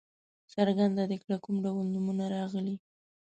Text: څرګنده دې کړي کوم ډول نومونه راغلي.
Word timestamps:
څرګنده 0.53 1.03
دې 1.09 1.17
کړي 1.23 1.37
کوم 1.45 1.55
ډول 1.65 1.85
نومونه 1.93 2.25
راغلي. 2.35 2.75